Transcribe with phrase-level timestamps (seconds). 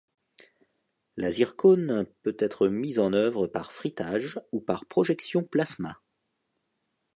[1.15, 6.01] La zircone peut être mise en œuvre par frittage ou par projection plasma.